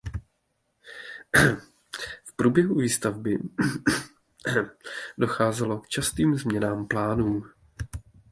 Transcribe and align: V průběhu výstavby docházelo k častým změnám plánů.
V 2.23 2.33
průběhu 2.35 2.75
výstavby 2.75 3.37
docházelo 5.17 5.79
k 5.79 5.87
častým 5.87 6.35
změnám 6.35 6.87
plánů. 6.87 7.43